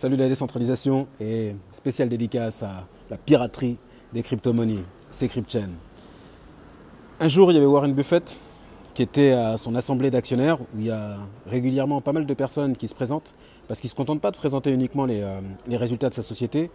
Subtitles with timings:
[0.00, 3.76] salut la décentralisation et spéciale dédicace à la piraterie
[4.14, 5.68] des crypto-monnaies, c'est CryptChain.
[7.20, 8.38] Un jour, il y avait Warren Buffett
[8.94, 12.78] qui était à son assemblée d'actionnaires où il y a régulièrement pas mal de personnes
[12.78, 13.34] qui se présentent
[13.68, 16.22] parce qu'il ne se contente pas de présenter uniquement les, euh, les, résultats de sa
[16.22, 16.70] société.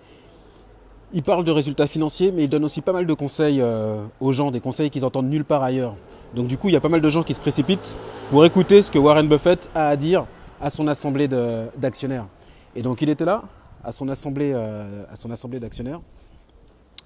[1.12, 4.34] Il parle de résultats financiers, mais il donne aussi pas mal de conseils euh, aux
[4.34, 5.96] gens, des conseils qu'ils entendent nulle part ailleurs.
[6.36, 7.98] Donc du coup, il y a pas mal de gens qui se précipitent
[8.30, 10.28] pour écouter ce que Warren Buffett a à dire
[10.62, 12.28] à son assemblée d'actionnaires.
[12.76, 13.44] Et donc il était là,
[13.84, 16.02] à son assemblée, euh, à son assemblée d'actionnaires,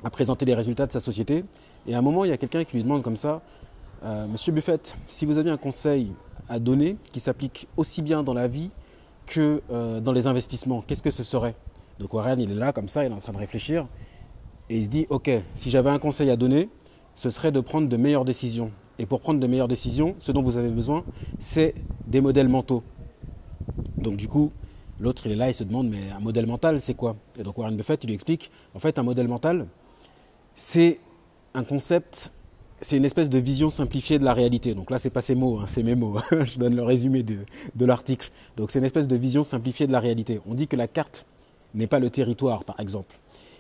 [0.04, 1.46] à présenter les résultats de sa société.
[1.88, 3.41] Et à un moment, il y a quelqu'un qui lui demande comme ça,
[4.04, 6.12] euh, Monsieur Buffett, si vous aviez un conseil
[6.48, 8.72] à donner qui s'applique aussi bien dans la vie
[9.26, 11.55] que euh, dans les investissements, qu'est-ce que ce serait?
[11.99, 13.86] Donc Warren, il est là comme ça, il est en train de réfléchir.
[14.70, 16.70] Et il se dit, ok, si j'avais un conseil à donner,
[17.16, 18.72] ce serait de prendre de meilleures décisions.
[18.98, 21.04] Et pour prendre de meilleures décisions, ce dont vous avez besoin,
[21.40, 21.76] c'est
[22.08, 22.84] des modèles mentaux.
[23.98, 24.52] Donc du coup,
[24.99, 27.16] l'autre il est là, il se demande mais un modèle mental c'est quoi?
[27.38, 29.68] Et donc Warren Buffett il lui explique en fait un modèle mental
[30.60, 30.99] c'est
[31.54, 32.32] un concept,
[32.82, 34.76] c'est une espèce de vision simplifiée de la réalité.
[34.76, 36.18] Donc là c'est pas ces mots, hein, c'est mes mots.
[36.46, 37.46] Je donne le résumé de,
[37.85, 38.29] l'article.
[38.57, 40.41] Donc c'est une espèce de vision simplifiée de la réalité.
[40.48, 41.26] On dit que la carte
[41.74, 43.15] n'est pas le territoire par exemple.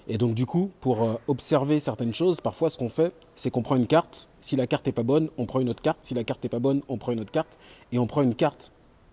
[0.07, 3.61] Et donc du coup, pour euh, observer certaines choses, parfois ce qu'on fait, c'est qu'on
[3.61, 4.27] prend une carte.
[4.41, 5.99] Si la carte n'est pas bonne, on prend une autre carte.
[6.01, 7.57] Si la carte n'est pas bonne, on prend une autre carte.
[7.91, 8.71] Et on prend une carte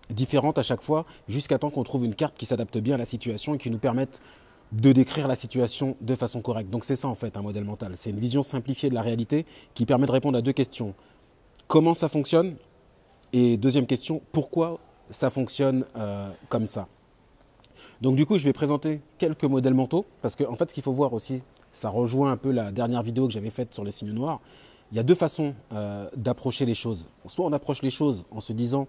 [0.09, 3.05] différentes à chaque fois, jusqu'à temps qu'on trouve une carte qui s'adapte bien à la
[3.05, 4.21] situation et qui nous permette
[4.71, 6.69] de décrire la situation de façon correcte.
[6.69, 7.93] Donc c'est ça en fait un modèle mental.
[7.95, 10.93] C'est une vision simplifiée de la réalité qui permet de répondre à deux questions.
[11.67, 12.55] Comment ça fonctionne?
[13.33, 16.87] Et deuxième question, pourquoi ça fonctionne euh, comme ça?
[18.01, 20.83] Donc du coup, je vais présenter quelques modèles mentaux, parce qu'en en fait, ce qu'il
[20.83, 21.41] faut voir aussi,
[21.73, 24.39] ça rejoint un peu la dernière vidéo que j'avais faite sur les signes noirs.
[24.91, 27.09] Il y a deux façons euh, d'approcher les choses.
[27.25, 28.87] Soit on approche les choses en se disant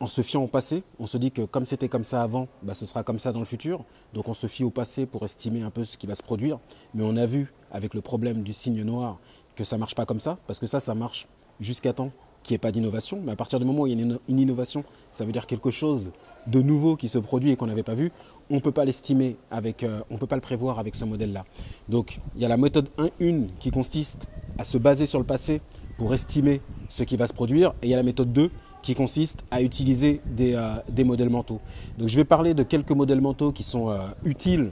[0.00, 2.74] en se fiant au passé, on se dit que comme c'était comme ça avant, bah,
[2.74, 3.84] ce sera comme ça dans le futur.
[4.12, 6.58] Donc on se fie au passé pour estimer un peu ce qui va se produire.
[6.94, 9.18] Mais on a vu avec le problème du signe noir
[9.54, 11.26] que ça ne marche pas comme ça, parce que ça, ça marche
[11.60, 12.10] jusqu'à temps
[12.42, 13.20] qu'il n'y ait pas d'innovation.
[13.24, 15.70] Mais à partir du moment où il y a une innovation, ça veut dire quelque
[15.70, 16.12] chose
[16.46, 18.12] de nouveau qui se produit et qu'on n'avait pas vu.
[18.50, 21.44] On ne peut pas l'estimer avec, euh, on peut pas le prévoir avec ce modèle-là.
[21.88, 25.60] Donc il y a la méthode 1-1 qui consiste à se baser sur le passé
[25.96, 28.50] pour estimer ce qui va se produire, et il y a la méthode 2
[28.86, 31.60] qui consiste à utiliser euh, des, modèles mentaux.
[31.98, 34.70] Donc je vais parler de quelques modèles mentaux qui sont euh, utiles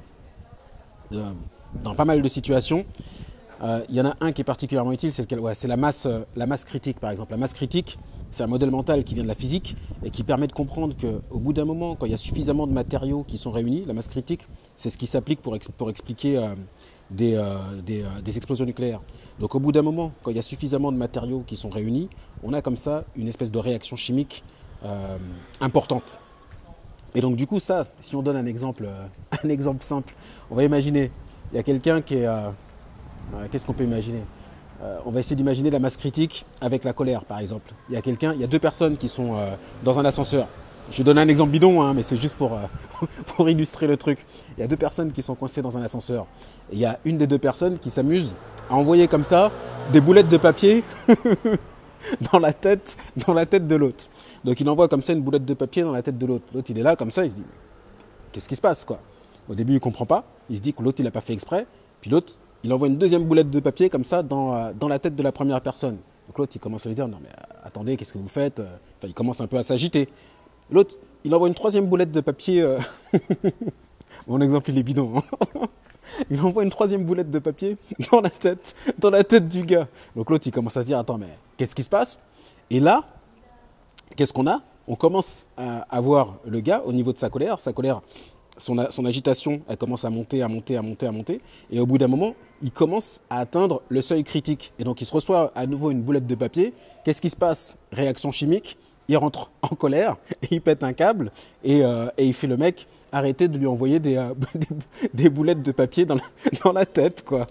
[1.13, 1.33] euh,
[1.83, 2.85] dans pas mal de situations.
[3.89, 7.01] Il y en a un qui est particulièrement utile, c'est la, masse, la masse critique
[7.01, 7.31] par exemple.
[7.31, 7.99] La masse critique,
[8.31, 11.39] c'est un modèle mental qui vient de la physique et qui permet de comprendre qu'au
[11.39, 14.09] bout d'un moment, quand il y a suffisamment de matériaux qui sont réunis, la masse
[14.09, 14.43] critique,
[14.77, 15.57] c'est ce qui s'applique pour,
[15.89, 16.47] expliquer
[17.11, 17.41] des,
[17.85, 19.01] des, des explosions nucléaires.
[19.41, 22.09] Donc au bout d'un moment, quand il y a suffisamment de matériaux qui sont réunis,
[22.43, 24.45] on a comme ça une espèce de réaction chimique
[24.85, 25.17] euh,
[25.61, 26.19] importante.
[27.15, 29.07] Et donc du coup, ça, si on donne un exemple, euh,
[29.45, 30.15] un exemple simple,
[30.51, 31.11] on va imaginer,
[31.53, 32.27] il y a quelqu'un qui est...
[32.27, 32.51] Euh,
[33.51, 34.23] qu'est-ce qu'on peut imaginer?
[35.07, 37.73] On va essayer d'imaginer la masse critique avec la colère, par exemple.
[37.89, 39.35] Il y a quelqu'un, il y a deux personnes qui sont
[39.83, 40.47] dans un ascenseur.
[40.91, 42.59] Je donne un exemple bidon, hein, mais c'est juste pour,
[43.27, 44.19] pour illustrer le truc.
[44.57, 46.27] Il y a deux personnes qui sont coincées dans un ascenseur.
[46.71, 48.35] Et il y a une des deux personnes qui s'amuse
[48.71, 49.51] à envoyer comme ça
[49.93, 50.83] des boulettes de papier
[52.33, 52.97] dans la tête,
[53.27, 54.07] dans la tête de l'autre.
[54.45, 56.45] Donc il envoie comme ça une boulette de papier dans la tête de l'autre.
[56.55, 57.45] L'autre il est là comme ça, il se dit
[58.33, 58.99] qu'est-ce qui se passe quoi?
[59.49, 61.67] Au début il comprend pas, il se dit que l'autre il n'a pas fait exprès,
[62.01, 64.99] puis l'autre il envoie une deuxième boulette de papier comme ça dans, euh, dans la
[64.99, 65.99] tête de la première personne.
[66.27, 68.61] Donc l'autre il commence à lui dire non mais euh, attendez qu'est-ce que vous faites
[68.61, 70.09] Enfin il commence un peu à s'agiter.
[70.71, 72.61] L'autre il envoie une troisième boulette de papier.
[72.61, 72.79] Euh,
[74.27, 75.11] Mon exemple il est bidon.
[75.17, 75.61] Hein.
[76.31, 77.77] il envoie une troisième boulette de papier
[78.13, 79.89] dans la tête, dans la tête du gars.
[80.17, 82.21] Donc l'autre, il commence à se dire, attends, mais qu'est-ce qui se passe?
[82.71, 83.05] Et là,
[84.17, 84.61] qu'est-ce qu'on a?
[84.87, 87.59] On commence à voir le gars au niveau de sa colère.
[87.59, 88.03] Sa colère,
[88.59, 91.41] son, son, agitation, elle commence à monter, à monter, à monter, à monter.
[91.71, 94.75] Et au bout d'un moment, il commence à atteindre le seuil critique.
[94.79, 96.75] Et donc, il se reçoit à nouveau une boulette de papier.
[97.03, 97.79] Qu'est-ce qui se passe?
[97.93, 98.77] Réaction chimique
[99.09, 101.31] il rentre en colère et il pète un câble
[101.63, 104.35] et, euh, et il fait le mec arrêter de lui envoyer des, euh,
[105.15, 106.23] des, boulettes de papier dans la,
[106.65, 107.47] dans la tête quoi.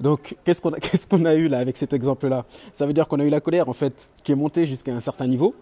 [0.00, 2.44] Donc qu'est-ce qu'on a, qu'est-ce a eu là avec cet exemple-là?
[2.72, 5.00] Ça veut dire qu'on a eu la colère en fait qui est montée jusqu'à un
[5.00, 5.54] certain niveau,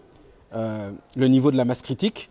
[0.53, 2.29] euh, le niveau de la masse critique,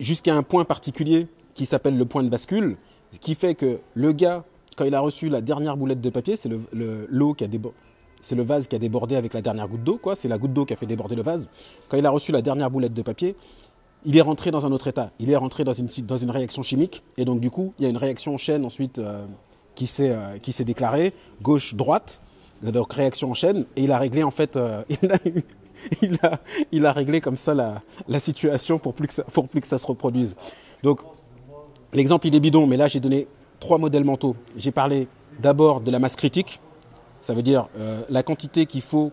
[0.00, 2.76] jusqu'à un point particulier qui s'appelle le point de bascule,
[3.20, 4.44] qui fait que le gars
[4.76, 7.76] quand il a reçu la dernière boulette de papier, c'est le, l'eau qui a débordé
[8.24, 10.16] c'est le vase qui a débordé avec la dernière goutte d'eau, quoi.
[10.16, 11.48] C'est la goutte d'eau qui a fait déborder le vase.
[11.88, 13.36] Quand il a reçu la dernière boulette de papier,
[14.04, 15.10] il est rentré dans un autre état.
[15.18, 17.02] Il est rentré dans une, dans une réaction chimique.
[17.16, 19.24] Et donc, du coup, il y a une réaction en chaîne ensuite euh,
[19.74, 21.12] qui s'est euh, déclarée,
[21.42, 22.22] gauche-droite.
[22.62, 23.66] Donc, réaction en chaîne.
[23.76, 24.82] Et il a réglé, en fait, euh,
[26.02, 26.40] il, a,
[26.72, 29.86] il, a, réglé comme ça la, la situation pour plus, pour plus que ça se
[29.86, 30.34] reproduise.
[30.82, 31.00] Donc,
[31.94, 33.28] L'exemple, il est bidon, mais là, j'ai donné
[33.60, 34.34] trois modèles mentaux.
[34.56, 35.06] J'ai parlé
[35.40, 36.60] d'abord de la masse critique,
[37.24, 39.10] ça veut dire euh, la quantité qu'il faut.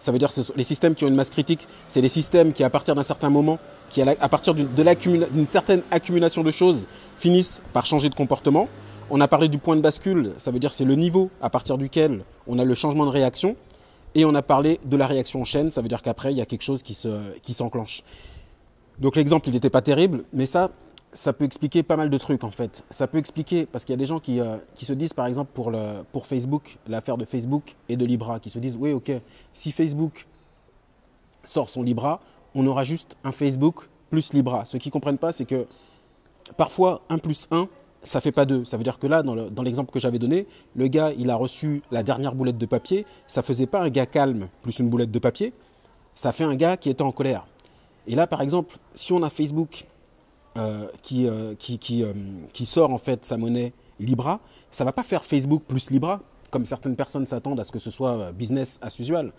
[0.00, 2.64] Ça veut dire que les systèmes qui ont une masse critique, c'est les systèmes qui,
[2.64, 3.58] à partir d'un certain moment,
[3.90, 6.84] qui, à partir d'une certaine accumulation de choses,
[7.18, 8.68] finissent par changer de comportement.
[9.10, 11.76] On a parlé du point de bascule, ça veut dire c'est le niveau à partir
[11.76, 13.56] duquel on a le changement de réaction.
[14.14, 16.42] Et on a parlé de la réaction en chaîne, ça veut dire qu'après, il y
[16.42, 16.94] a quelque chose qui
[17.54, 17.96] s'enclenche.
[17.98, 20.70] Qui Donc l'exemple, il n'était pas terrible, mais ça,
[21.12, 22.84] ça peut expliquer pas mal de trucs en fait.
[22.90, 25.26] Ça peut expliquer, parce qu'il y a des gens qui, euh, qui, se disent par
[25.26, 28.92] exemple pour, le, pour Facebook, l'affaire de Facebook et de Libra, qui se disent oui
[28.92, 29.12] ok,
[29.52, 30.26] si Facebook
[31.44, 32.20] sort son Libra,
[32.54, 34.64] on aura juste un Facebook plus Libra.
[34.64, 35.66] Ce qu'ils ne comprennent pas, c'est que
[36.56, 37.68] parfois 1 plus 1,
[38.02, 38.64] ça fait pas 2.
[38.64, 41.82] Ça veut dire que là, dans l'exemple que j'avais donné, le gars, il a reçu
[41.90, 45.18] la dernière boulette de papier, ça faisait pas un gars calme plus une boulette de
[45.18, 45.52] papier,
[46.14, 47.46] ça fait un gars qui était en colère.
[48.06, 49.86] Et là, par exemple, si on a Facebook
[50.58, 52.14] euh, qui, euh, euh,
[52.52, 54.38] qui, sort en fait sa monnaie Libra,
[54.70, 56.20] ça ne va pas faire Facebook plus Libra,
[56.50, 59.32] comme certaines personnes s'attendent à ce que ce soit business as usual.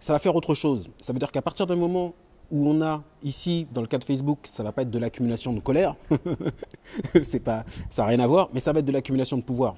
[0.00, 0.90] Ça va faire autre chose.
[1.00, 2.14] Ça veut dire qu'à partir d'un moment
[2.50, 4.98] où on a ici, dans le cas de Facebook, ça ne va pas être de
[4.98, 5.94] l'accumulation de colère,
[7.44, 9.76] pas, ça n'a rien à voir, mais ça va être de l'accumulation de pouvoir.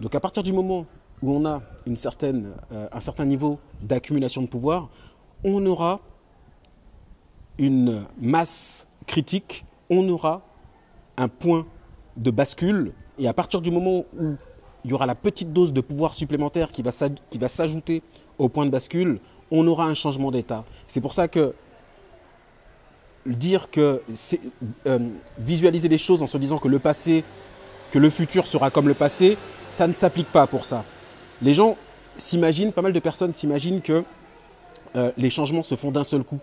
[0.00, 0.86] Donc à partir du moment
[1.22, 4.88] où on a une certaine, un certain niveau d'accumulation de pouvoir,
[5.44, 6.00] on aura
[7.58, 10.42] une masse critique on aura
[11.16, 11.66] un point
[12.16, 14.36] de bascule et à partir du moment où
[14.84, 18.02] il y aura la petite dose de pouvoir supplémentaire qui va s'ajouter
[18.38, 19.20] au point de bascule,
[19.50, 20.64] on aura un changement d'état.
[20.88, 21.54] C'est pour ça que
[23.26, 24.02] dire que
[24.86, 24.98] euh,
[25.38, 27.24] visualiser les choses en se disant que le passé,
[27.90, 29.38] que le futur sera comme le passé,
[29.70, 30.84] ça ne s'applique pas pour ça.
[31.40, 31.76] Les gens
[32.18, 34.04] s'imaginent, pas mal de personnes s'imaginent que
[34.96, 36.38] euh, les changements se font d'un seul coup.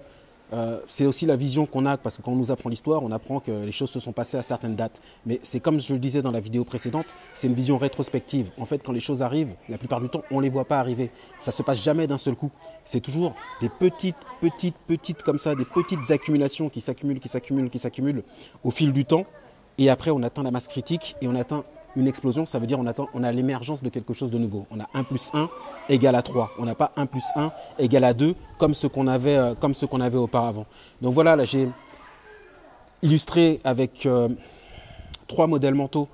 [0.53, 3.11] Euh, c'est aussi la vision qu'on a, parce que quand on nous apprend l'histoire, on
[3.11, 5.01] apprend que les choses se sont passées à certaines dates.
[5.25, 8.51] Mais c'est comme je le disais dans la vidéo précédente, c'est une vision rétrospective.
[8.57, 10.79] En fait, quand les choses arrivent, la plupart du temps, on ne les voit pas
[10.79, 11.09] arriver.
[11.39, 12.51] Ça ne se passe jamais d'un seul coup.
[12.85, 17.69] C'est toujours des petites, petites, petites comme ça, des petites accumulations qui s'accumulent, qui s'accumulent,
[17.69, 18.23] qui s'accumulent
[18.63, 19.25] au fil du temps.
[19.77, 21.63] Et après, on atteint la masse critique et on atteint
[21.95, 24.65] une explosion, ça veut dire on, attend, on a l'émergence de quelque chose de nouveau.
[24.71, 25.49] On a 1 plus 1
[25.89, 26.51] égale à 3.
[26.57, 29.73] On n'a pas 1 plus 1 égale à 2 comme ce qu'on avait, euh, comme
[29.73, 30.65] ce qu'on avait auparavant.
[31.01, 31.67] Donc voilà, là j'ai
[33.01, 34.29] illustré avec euh,
[35.27, 36.07] trois modèles mentaux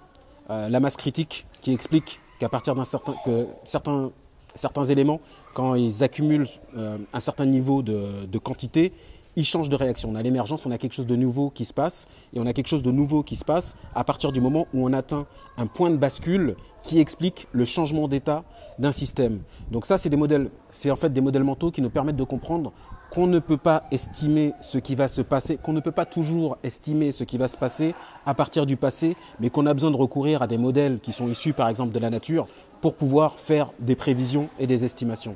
[0.49, 4.11] euh, la masse critique qui explique qu'à partir d'un certain, que certains,
[4.55, 5.19] certains éléments,
[5.53, 8.93] quand ils accumulent un certain niveau de quantité,
[9.37, 10.09] il change de réaction.
[10.11, 12.53] On a l'émergence, on a quelque chose de nouveau qui se passe, et on a
[12.53, 15.67] quelque chose de nouveau qui se passe à partir du moment où on atteint un
[15.67, 18.43] point de bascule qui explique le changement d'état
[18.79, 19.41] d'un système.
[19.71, 22.23] Donc ça, c'est des modèles, c'est en fait des modèles mentaux qui nous permettent de
[22.23, 22.73] comprendre
[23.11, 26.57] qu'on ne peut pas estimer ce qui va se passer, qu'on ne peut pas toujours
[26.63, 27.93] estimer ce qui va se passer
[28.25, 31.29] à partir du passé, mais qu'on a besoin de recourir à des modèles qui sont
[31.29, 32.47] issus par exemple de la nature
[32.81, 35.35] pour pouvoir faire des prévisions et des estimations.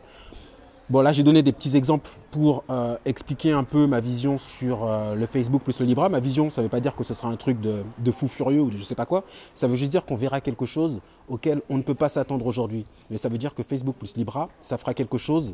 [0.91, 4.83] Bon, là, j'ai donné des petits exemples pour euh, expliquer un peu ma vision sur
[4.83, 6.09] euh, le Facebook plus le Libra.
[6.09, 8.59] Ma vision, ça ne veut pas dire que ce sera un truc de, fou furieux
[8.59, 9.23] ou de je ne sais pas quoi.
[9.55, 10.99] Ça veut juste dire qu'on verra quelque chose
[11.29, 12.85] auquel on ne peut pas s'attendre aujourd'hui.
[13.09, 15.53] Mais ça veut dire que Facebook plus Libra, ça fera quelque chose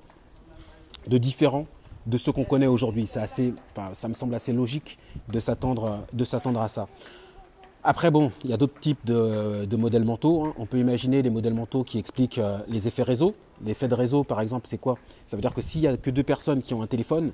[1.05, 1.67] de différent
[2.07, 3.05] de ce qu'on connaît aujourd'hui.
[3.05, 3.27] ça
[4.07, 4.97] me semble assez logique
[5.29, 6.01] de s'attendre
[6.59, 6.87] à ça.
[7.89, 10.43] Après, bon, il y a d'autres types de, modèles mentaux.
[10.43, 10.53] Hein.
[10.57, 13.33] On peut imaginer des modèles mentaux qui expliquent euh, les effets réseau.
[13.63, 14.97] L'effet de réseau, par exemple, c'est quoi?
[15.25, 17.31] Ça veut dire que s'il n'y a que deux personnes qui ont un téléphone,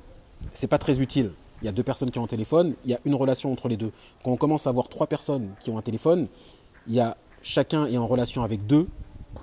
[0.53, 1.31] c'est pas très utile.
[1.63, 3.67] Il y a deux personnes qui ont un téléphone, il y a une relation entre
[3.67, 3.91] les deux.
[4.23, 6.27] Quand on commence à avoir trois personnes qui ont un téléphone,
[6.87, 8.87] il y a chacun est en relation avec deux,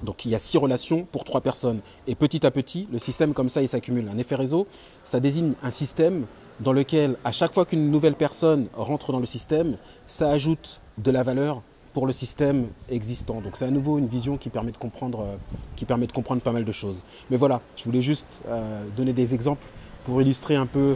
[0.04, 1.80] donc il y a six relations pour trois personnes.
[2.06, 4.08] Et petit à petit, le système comme ça, il s'accumule.
[4.14, 4.68] Un effet réseau,
[5.04, 6.26] ça désigne un système
[6.60, 9.76] dans lequel, à chaque fois qu'une nouvelle personne rentre dans le système,
[10.06, 11.62] ça ajoute de la valeur
[11.92, 13.40] pour le système existant.
[13.40, 15.36] Donc c'est à nouveau une vision qui permet de comprendre, euh,
[15.76, 17.02] qui permet de comprendre pas mal de choses.
[17.30, 19.66] Mais voilà, je voulais juste euh, donner des exemples
[20.04, 20.94] pour illustrer un peu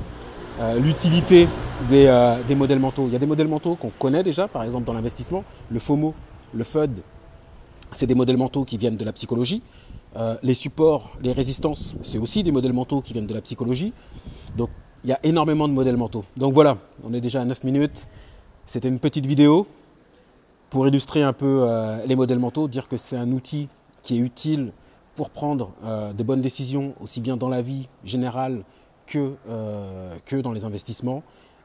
[0.60, 1.48] euh, l'utilité
[1.88, 3.06] des, des, modèles mentaux.
[3.06, 5.42] Il y a des modèles mentaux qu'on connaît déjà, par exemple dans l'investissement.
[5.70, 6.14] Le FOMO,
[6.54, 7.00] le FUD,
[7.92, 9.62] c'est des modèles mentaux qui viennent de la psychologie.
[10.42, 13.92] les supports, les résistances, c'est aussi des modèles mentaux qui viennent de la psychologie.
[14.56, 14.70] Donc
[15.04, 16.24] il y a énormément de modèles mentaux.
[16.36, 18.08] Donc voilà, on est déjà à 9 minutes.
[18.66, 19.66] C'était une petite vidéo
[20.70, 23.68] pour illustrer un peu euh, les modèles mentaux, dire que c'est un outil
[24.02, 24.72] qui est utile
[25.14, 28.64] pour prendre euh, de bonnes décisions, aussi bien dans la vie générale
[29.06, 31.22] que, euh, que dans les investissements.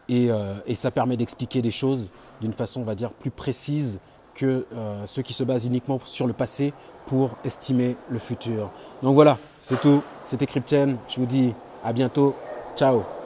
[0.10, 0.29] Et,
[0.65, 2.10] et ça permet d'expliquer des choses
[2.41, 4.00] d'une façon, on va dire, plus précise
[4.34, 4.65] que
[5.05, 6.74] ceux qui se basent uniquement sur le passé
[7.05, 8.72] pour estimer le futur.
[9.03, 10.01] Donc voilà, c'est tout.
[10.24, 10.96] C'était CryptChain.
[11.10, 11.53] Je vous dis
[11.84, 12.34] à bientôt.
[12.75, 13.19] Ciao